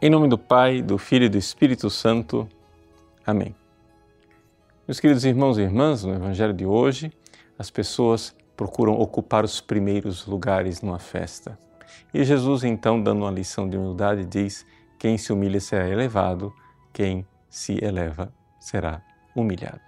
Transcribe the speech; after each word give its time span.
Em 0.00 0.08
nome 0.08 0.28
do 0.28 0.38
Pai, 0.38 0.80
do 0.80 0.96
Filho 0.96 1.24
e 1.24 1.28
do 1.28 1.36
Espírito 1.36 1.90
Santo. 1.90 2.48
Amém. 3.26 3.52
Meus 4.86 5.00
queridos 5.00 5.24
irmãos 5.24 5.58
e 5.58 5.62
irmãs, 5.62 6.04
no 6.04 6.14
Evangelho 6.14 6.54
de 6.54 6.64
hoje, 6.64 7.12
as 7.58 7.68
pessoas 7.68 8.32
procuram 8.56 8.92
ocupar 8.92 9.44
os 9.44 9.60
primeiros 9.60 10.24
lugares 10.24 10.82
numa 10.82 11.00
festa. 11.00 11.58
E 12.14 12.22
Jesus, 12.22 12.62
então, 12.62 13.02
dando 13.02 13.22
uma 13.22 13.30
lição 13.32 13.68
de 13.68 13.76
humildade, 13.76 14.24
diz: 14.24 14.64
quem 15.00 15.18
se 15.18 15.32
humilha 15.32 15.58
será 15.58 15.88
elevado, 15.88 16.54
quem 16.92 17.26
se 17.50 17.84
eleva 17.84 18.32
será 18.60 19.02
humilhado. 19.34 19.80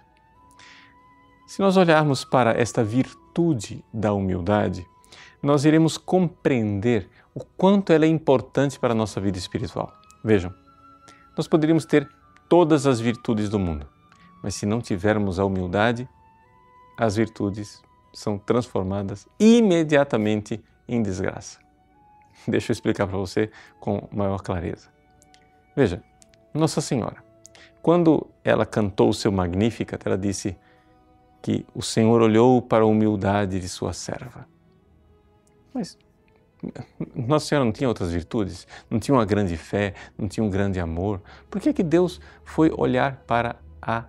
Se 1.47 1.61
nós 1.61 1.77
olharmos 1.77 2.25
para 2.25 2.51
esta 2.51 2.83
virtude 2.83 3.81
da 3.93 4.11
humildade, 4.11 4.85
nós 5.41 5.63
iremos 5.63 5.97
compreender 5.97 7.09
o 7.33 7.45
quanto 7.45 7.93
ela 7.93 8.03
é 8.03 8.09
importante 8.09 8.77
para 8.77 8.91
a 8.91 8.95
nossa 8.95 9.21
vida 9.21 9.37
espiritual. 9.37 10.00
Vejam, 10.23 10.53
nós 11.35 11.47
poderíamos 11.47 11.85
ter 11.85 12.09
todas 12.47 12.85
as 12.85 12.99
virtudes 12.99 13.49
do 13.49 13.57
mundo, 13.57 13.87
mas 14.43 14.55
se 14.55 14.65
não 14.65 14.81
tivermos 14.81 15.39
a 15.39 15.45
humildade, 15.45 16.07
as 16.97 17.15
virtudes 17.15 17.81
são 18.13 18.37
transformadas 18.37 19.27
imediatamente 19.39 20.63
em 20.87 21.01
desgraça. 21.01 21.59
Deixa 22.47 22.71
eu 22.71 22.73
explicar 22.73 23.07
para 23.07 23.17
você 23.17 23.49
com 23.79 24.07
maior 24.11 24.41
clareza. 24.41 24.89
Veja, 25.75 26.03
Nossa 26.53 26.81
Senhora, 26.81 27.23
quando 27.81 28.27
ela 28.43 28.65
cantou 28.65 29.09
o 29.09 29.13
seu 29.13 29.31
Magnificat, 29.31 30.05
ela 30.05 30.17
disse 30.17 30.57
que 31.41 31.65
o 31.73 31.81
Senhor 31.81 32.21
olhou 32.21 32.61
para 32.61 32.83
a 32.83 32.87
humildade 32.87 33.59
de 33.59 33.69
sua 33.69 33.93
serva. 33.93 34.47
Mas 35.73 35.97
nossa 37.15 37.47
Senhora 37.47 37.65
não 37.65 37.71
tinha 37.71 37.87
outras 37.87 38.11
virtudes? 38.11 38.67
Não 38.89 38.99
tinha 38.99 39.15
uma 39.15 39.25
grande 39.25 39.57
fé? 39.57 39.93
Não 40.17 40.27
tinha 40.27 40.43
um 40.43 40.49
grande 40.49 40.79
amor? 40.79 41.21
Por 41.49 41.59
que, 41.59 41.73
que 41.73 41.83
Deus 41.83 42.21
foi 42.43 42.71
olhar 42.75 43.23
para 43.25 43.55
a 43.81 44.05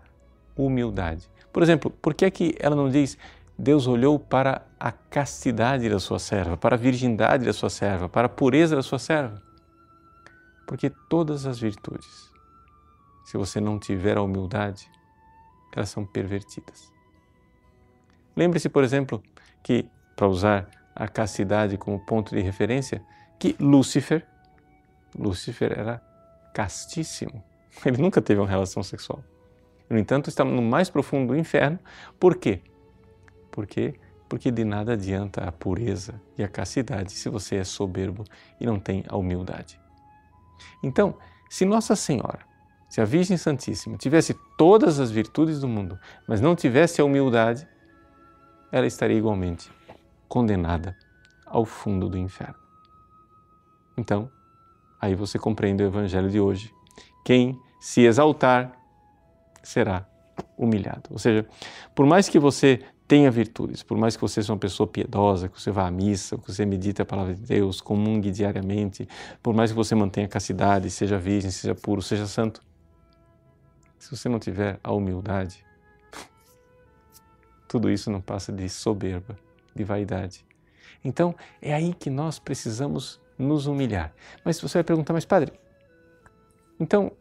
humildade? 0.56 1.30
Por 1.52 1.62
exemplo, 1.62 1.90
por 1.90 2.14
que, 2.14 2.30
que 2.30 2.54
ela 2.58 2.76
não 2.76 2.88
diz 2.90 3.16
Deus 3.58 3.86
olhou 3.86 4.18
para 4.18 4.66
a 4.78 4.90
castidade 4.90 5.88
da 5.88 6.00
sua 6.00 6.18
serva, 6.18 6.56
para 6.56 6.74
a 6.74 6.78
virgindade 6.78 7.44
da 7.44 7.52
sua 7.52 7.70
serva, 7.70 8.08
para 8.08 8.26
a 8.26 8.30
pureza 8.30 8.76
da 8.76 8.82
sua 8.82 8.98
serva? 8.98 9.42
Porque 10.66 10.90
todas 11.08 11.46
as 11.46 11.58
virtudes, 11.58 12.30
se 13.24 13.36
você 13.36 13.60
não 13.60 13.78
tiver 13.78 14.16
a 14.16 14.22
humildade, 14.22 14.90
elas 15.74 15.88
são 15.88 16.04
pervertidas. 16.04 16.92
Lembre-se, 18.36 18.68
por 18.68 18.82
exemplo, 18.82 19.22
que, 19.62 19.86
para 20.16 20.26
usar 20.26 20.68
a 20.94 21.08
castidade 21.08 21.76
como 21.76 21.98
ponto 21.98 22.34
de 22.34 22.40
referência, 22.40 23.02
que 23.38 23.56
Lúcifer, 23.58 24.26
Lúcifer 25.16 25.78
era 25.78 26.00
castíssimo. 26.54 27.42
Ele 27.84 28.00
nunca 28.00 28.20
teve 28.20 28.40
uma 28.40 28.48
relação 28.48 28.82
sexual. 28.82 29.22
No 29.88 29.98
entanto, 29.98 30.28
está 30.28 30.44
no 30.44 30.62
mais 30.62 30.88
profundo 30.88 31.28
do 31.28 31.38
inferno. 31.38 31.78
Por 32.18 32.36
quê? 32.36 32.60
Porque 33.50 33.94
porque 34.32 34.50
de 34.50 34.64
nada 34.64 34.94
adianta 34.94 35.44
a 35.44 35.52
pureza 35.52 36.18
e 36.38 36.42
a 36.42 36.48
castidade 36.48 37.12
se 37.12 37.28
você 37.28 37.56
é 37.56 37.64
soberbo 37.64 38.24
e 38.58 38.64
não 38.64 38.80
tem 38.80 39.04
a 39.06 39.14
humildade. 39.14 39.78
Então, 40.82 41.18
se 41.50 41.66
Nossa 41.66 41.94
Senhora, 41.94 42.38
se 42.88 43.02
a 43.02 43.04
Virgem 43.04 43.36
Santíssima 43.36 43.98
tivesse 43.98 44.34
todas 44.56 44.98
as 44.98 45.10
virtudes 45.10 45.60
do 45.60 45.68
mundo, 45.68 45.98
mas 46.26 46.40
não 46.40 46.56
tivesse 46.56 46.98
a 46.98 47.04
humildade, 47.04 47.68
ela 48.72 48.86
estaria 48.86 49.18
igualmente 49.18 49.70
condenada 50.32 50.96
ao 51.44 51.66
fundo 51.66 52.08
do 52.08 52.16
inferno. 52.16 52.54
Então, 53.98 54.30
aí 54.98 55.14
você 55.14 55.38
compreende 55.38 55.82
o 55.82 55.86
evangelho 55.86 56.30
de 56.30 56.40
hoje. 56.40 56.72
Quem 57.22 57.60
se 57.78 58.00
exaltar 58.00 58.72
será 59.62 60.06
humilhado. 60.56 61.02
Ou 61.10 61.18
seja, 61.18 61.46
por 61.94 62.06
mais 62.06 62.30
que 62.30 62.38
você 62.38 62.80
tenha 63.06 63.30
virtudes, 63.30 63.82
por 63.82 63.98
mais 63.98 64.16
que 64.16 64.22
você 64.22 64.36
seja 64.36 64.54
uma 64.54 64.58
pessoa 64.58 64.86
piedosa, 64.86 65.50
que 65.50 65.60
você 65.60 65.70
vá 65.70 65.86
à 65.86 65.90
missa, 65.90 66.38
que 66.38 66.50
você 66.50 66.64
medite 66.64 67.02
a 67.02 67.04
palavra 67.04 67.34
de 67.34 67.42
Deus, 67.42 67.82
comungue 67.82 68.30
diariamente, 68.30 69.06
por 69.42 69.52
mais 69.52 69.70
que 69.70 69.76
você 69.76 69.94
mantenha 69.94 70.24
a 70.24 70.30
castidade, 70.30 70.88
seja 70.88 71.18
virgem, 71.18 71.50
seja 71.50 71.74
puro, 71.74 72.00
seja 72.00 72.26
santo, 72.26 72.62
se 73.98 74.16
você 74.16 74.30
não 74.30 74.38
tiver 74.38 74.80
a 74.82 74.92
humildade, 74.94 75.62
tudo 77.68 77.90
isso 77.90 78.10
não 78.10 78.22
passa 78.22 78.50
de 78.50 78.66
soberba 78.70 79.36
de 79.74 79.84
vaidade. 79.84 80.44
Então, 81.04 81.34
é 81.60 81.74
aí 81.74 81.94
que 81.94 82.10
nós 82.10 82.38
precisamos 82.38 83.20
nos 83.38 83.66
humilhar. 83.66 84.12
Mas 84.44 84.60
você 84.60 84.78
vai 84.78 84.84
perguntar, 84.84 85.12
mas 85.12 85.24
padre, 85.24 85.52
então, 86.78 87.12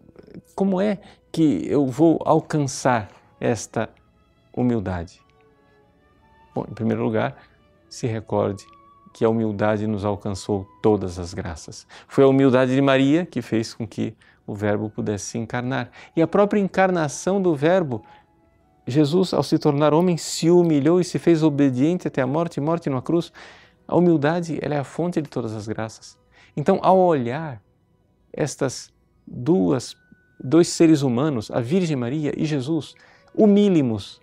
como 0.55 0.79
é 0.79 0.99
que 1.31 1.65
eu 1.67 1.85
vou 1.85 2.19
alcançar 2.25 3.09
esta 3.39 3.89
humildade? 4.53 5.21
Bom, 6.53 6.65
em 6.69 6.73
primeiro 6.73 7.03
lugar, 7.03 7.37
se 7.89 8.07
recorde 8.07 8.65
que 9.13 9.25
a 9.25 9.29
humildade 9.29 9.87
nos 9.87 10.05
alcançou 10.05 10.67
todas 10.81 11.19
as 11.19 11.33
graças. 11.33 11.85
Foi 12.07 12.23
a 12.23 12.27
humildade 12.27 12.73
de 12.73 12.81
Maria 12.81 13.25
que 13.25 13.41
fez 13.41 13.73
com 13.73 13.85
que 13.85 14.15
o 14.45 14.55
Verbo 14.55 14.89
pudesse 14.89 15.25
se 15.25 15.37
encarnar. 15.37 15.91
E 16.15 16.21
a 16.21 16.27
própria 16.27 16.59
encarnação 16.59 17.41
do 17.41 17.55
Verbo 17.55 18.03
Jesus, 18.87 19.33
ao 19.33 19.43
se 19.43 19.57
tornar 19.57 19.93
homem, 19.93 20.17
se 20.17 20.49
humilhou 20.49 20.99
e 20.99 21.03
se 21.03 21.19
fez 21.19 21.43
obediente 21.43 22.07
até 22.07 22.21
a 22.21 22.27
morte 22.27 22.59
morte 22.59 22.89
numa 22.89 23.01
cruz. 23.01 23.31
A 23.87 23.95
humildade 23.95 24.57
ela 24.61 24.75
é 24.75 24.79
a 24.79 24.83
fonte 24.83 25.21
de 25.21 25.29
todas 25.29 25.53
as 25.53 25.67
graças. 25.67 26.17
Então, 26.55 26.79
ao 26.81 26.97
olhar 26.97 27.61
estas 28.33 28.91
duas, 29.25 29.95
dois 30.43 30.67
seres 30.69 31.01
humanos, 31.01 31.51
a 31.51 31.61
Virgem 31.61 31.95
Maria 31.95 32.33
e 32.35 32.45
Jesus, 32.45 32.95
humílimos, 33.35 34.19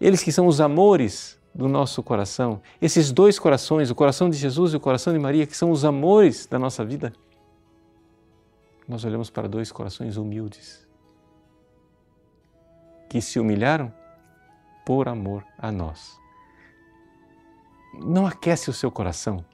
eles 0.00 0.22
que 0.22 0.32
são 0.32 0.46
os 0.46 0.60
amores 0.60 1.40
do 1.54 1.68
nosso 1.68 2.02
coração, 2.02 2.60
esses 2.80 3.12
dois 3.12 3.38
corações, 3.38 3.90
o 3.90 3.94
coração 3.94 4.28
de 4.28 4.36
Jesus 4.36 4.72
e 4.72 4.76
o 4.76 4.80
coração 4.80 5.12
de 5.12 5.18
Maria, 5.18 5.46
que 5.46 5.56
são 5.56 5.70
os 5.70 5.84
amores 5.84 6.46
da 6.46 6.58
nossa 6.58 6.84
vida, 6.84 7.12
nós 8.88 9.04
olhamos 9.04 9.30
para 9.30 9.46
dois 9.46 9.70
corações 9.70 10.16
humildes 10.16 10.86
que 13.12 13.20
se 13.20 13.38
humilharam 13.38 13.92
por 14.86 15.06
amor 15.06 15.44
a 15.58 15.70
nós. 15.70 16.18
Não 17.92 18.26
aquece 18.26 18.70
o 18.70 18.72
seu 18.72 18.90
coração 18.90 19.44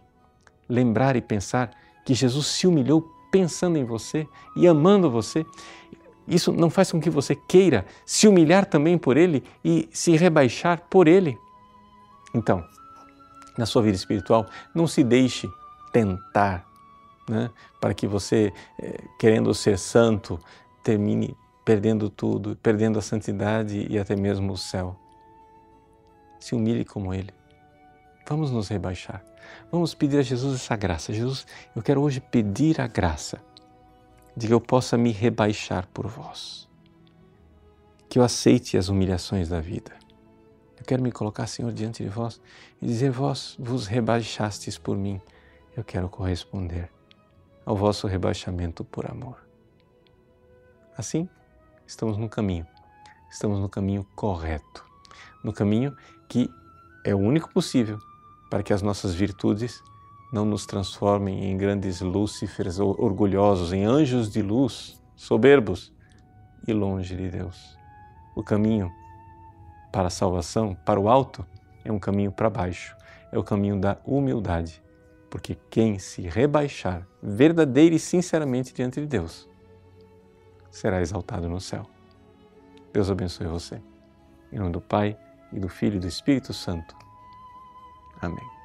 lembrar 0.69 1.16
e 1.16 1.20
pensar 1.20 1.72
que 2.04 2.14
Jesus 2.14 2.46
se 2.46 2.69
humilhou 2.69 3.12
pensando 3.32 3.76
em 3.76 3.82
você 3.82 4.28
e 4.54 4.69
amando 4.69 5.10
você. 5.10 5.44
Isso 6.28 6.52
não 6.52 6.70
faz 6.70 6.92
com 6.92 7.00
que 7.00 7.10
você 7.10 7.34
queira 7.34 7.84
se 8.06 8.28
humilhar 8.28 8.64
também 8.64 8.96
por 8.96 9.16
Ele 9.16 9.42
e 9.64 9.88
se 9.90 10.16
rebaixar 10.16 10.82
por 10.88 11.08
Ele. 11.08 11.36
Então, 12.32 12.64
na 13.58 13.66
sua 13.66 13.82
vida 13.82 13.96
espiritual, 13.96 14.46
não 14.72 14.86
se 14.86 15.02
deixe 15.02 15.50
tentar 15.92 16.64
né, 17.28 17.50
para 17.80 17.92
que 17.92 18.06
você, 18.06 18.52
eh, 18.80 19.02
querendo 19.19 19.52
ser 19.52 19.80
santo, 19.80 20.38
termine 20.84 21.36
perdendo 21.68 22.08
tudo, 22.08 22.56
perdendo 22.56 22.98
a 22.98 23.02
santidade 23.02 23.86
e 23.90 23.98
até 23.98 24.16
mesmo 24.16 24.54
o 24.54 24.56
céu. 24.56 24.96
Se 26.40 26.54
humilhe 26.54 26.82
como 26.82 27.12
Ele. 27.12 27.30
Vamos 28.26 28.50
nos 28.50 28.68
rebaixar. 28.68 29.22
Vamos 29.70 29.92
pedir 29.92 30.16
a 30.16 30.22
Jesus 30.22 30.54
essa 30.54 30.74
graça. 30.76 31.12
Jesus, 31.12 31.46
eu 31.76 31.82
quero 31.82 32.00
hoje 32.00 32.20
pedir 32.20 32.80
a 32.80 32.86
graça 32.86 33.38
de 34.34 34.46
que 34.46 34.54
eu 34.54 34.62
possa 34.62 34.96
me 34.96 35.12
rebaixar 35.12 35.86
por 35.88 36.06
vós. 36.06 36.66
Que 38.08 38.18
eu 38.18 38.22
aceite 38.22 38.78
as 38.78 38.88
humilhações 38.88 39.50
da 39.50 39.60
vida. 39.60 39.92
Eu 40.78 40.86
quero 40.86 41.02
me 41.02 41.12
colocar, 41.12 41.46
Senhor, 41.46 41.70
diante 41.70 42.02
de 42.02 42.08
vós 42.08 42.40
e 42.80 42.86
dizer: 42.86 43.10
Vós 43.10 43.56
vos 43.58 43.86
rebaixastes 43.86 44.78
por 44.78 44.96
mim. 44.96 45.20
Eu 45.76 45.84
quero 45.84 46.08
corresponder 46.08 46.90
ao 47.66 47.76
vosso 47.76 48.06
rebaixamento 48.06 48.87
por 48.87 49.10
amor. 49.10 49.46
Assim, 50.96 51.28
estamos 51.88 52.19
no 52.19 52.29
caminho, 52.29 52.67
estamos 53.31 53.58
no 53.58 53.69
caminho 53.69 54.06
correto, 54.14 54.85
no 55.43 55.55
caminho 55.55 55.96
que 56.29 56.50
é 57.02 57.14
o 57.14 57.19
único 57.19 57.50
possível 57.50 57.99
para 58.50 58.62
que 58.62 58.75
as 58.75 58.82
nossas 58.82 59.14
virtudes 59.14 59.82
não 60.31 60.44
nos 60.44 60.67
transformem 60.67 61.50
em 61.50 61.56
grandes 61.56 62.02
lúcifers 62.02 62.79
orgulhosos, 62.79 63.73
em 63.73 63.85
anjos 63.85 64.31
de 64.31 64.43
luz, 64.43 65.00
soberbos 65.17 65.90
e 66.67 66.75
longe 66.75 67.17
de 67.17 67.31
Deus. 67.31 67.79
O 68.37 68.43
caminho 68.43 68.93
para 69.91 70.08
a 70.08 70.11
salvação, 70.11 70.76
para 70.84 71.00
o 71.00 71.08
alto, 71.08 71.44
é 71.82 71.91
um 71.91 71.99
caminho 71.99 72.31
para 72.31 72.50
baixo, 72.50 72.94
é 73.32 73.38
o 73.38 73.43
caminho 73.43 73.81
da 73.81 73.96
humildade, 74.05 74.82
porque 75.31 75.56
quem 75.70 75.99
se 75.99 76.20
rebaixar 76.20 77.06
verdadeira 77.23 77.94
e 77.94 77.99
sinceramente 77.99 78.75
diante 78.75 79.00
de 79.00 79.06
Deus, 79.06 79.47
será 80.70 81.00
exaltado 81.00 81.49
no 81.49 81.61
céu. 81.61 81.87
Deus 82.93 83.11
abençoe 83.11 83.47
você. 83.47 83.81
Em 84.53 84.59
nome 84.59 84.73
do 84.73 84.81
Pai, 84.81 85.17
e 85.53 85.59
do 85.59 85.69
Filho 85.69 85.97
e 85.97 86.00
do 86.00 86.06
Espírito 86.06 86.53
Santo. 86.53 86.97
Amém. 88.20 88.57